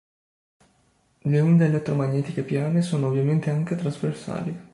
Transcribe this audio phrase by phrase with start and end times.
[1.25, 4.69] Le onde elettromagnetiche piane sono ovviamente anche trasversali.